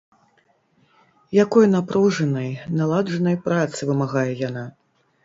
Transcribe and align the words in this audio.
Якой 1.43 1.65
напружанай, 1.75 2.49
наладжанай 2.79 3.37
працы 3.49 3.79
вымагае 3.91 4.29
яна! 4.49 4.65